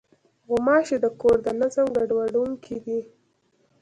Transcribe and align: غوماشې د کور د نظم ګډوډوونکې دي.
غوماشې 0.47 0.97
د 1.03 1.05
کور 1.21 1.37
د 1.45 1.47
نظم 1.59 1.87
ګډوډوونکې 1.95 2.77
دي. 2.85 2.99